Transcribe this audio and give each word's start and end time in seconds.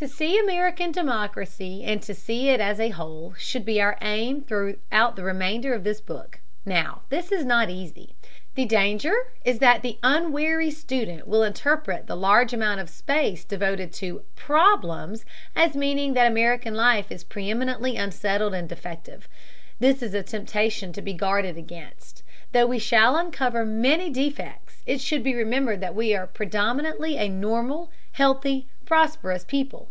To 0.00 0.06
see 0.06 0.38
American 0.38 0.92
democracy 0.92 1.82
and 1.82 2.00
to 2.02 2.14
see 2.14 2.50
it 2.50 2.60
as 2.60 2.78
a 2.78 2.90
whole 2.90 3.34
should 3.36 3.64
be 3.64 3.80
our 3.80 3.98
aim 4.00 4.42
throughout 4.42 5.16
the 5.16 5.24
remainder 5.24 5.74
of 5.74 5.82
this 5.82 6.00
book. 6.00 6.38
Now 6.64 7.02
this 7.08 7.32
is 7.32 7.44
not 7.44 7.68
easy. 7.68 8.14
The 8.54 8.64
danger 8.64 9.12
is 9.44 9.58
that 9.58 9.82
the 9.82 9.98
unwary 10.04 10.70
student 10.70 11.26
will 11.26 11.42
interpret 11.42 12.06
the 12.06 12.14
large 12.16 12.52
amount 12.52 12.78
of 12.78 12.88
space 12.88 13.42
devoted 13.42 13.92
to 13.94 14.22
"problems" 14.36 15.24
as 15.56 15.74
meaning 15.74 16.14
that 16.14 16.30
American 16.30 16.74
life 16.74 17.10
is 17.10 17.24
preeminently 17.24 17.96
unsettled 17.96 18.54
and 18.54 18.68
defective. 18.68 19.28
This 19.80 20.00
is 20.00 20.14
a 20.14 20.22
temptation 20.22 20.92
to 20.92 21.02
be 21.02 21.12
guarded 21.12 21.56
against. 21.56 22.22
Though 22.52 22.66
we 22.66 22.78
shall 22.78 23.16
uncover 23.16 23.66
many 23.66 24.10
defects, 24.10 24.82
it 24.86 25.00
should 25.00 25.24
be 25.24 25.34
remembered 25.34 25.80
that 25.80 25.94
we 25.96 26.14
are 26.14 26.26
predominantly 26.26 27.18
a 27.18 27.28
normal, 27.28 27.90
healthy, 28.12 28.68
prosperous 28.86 29.44
people. 29.44 29.90